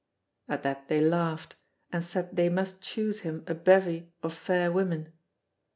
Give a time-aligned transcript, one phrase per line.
[0.49, 1.57] At that they laughed,
[1.91, 5.13] and said they must choose him a bevy of fair women.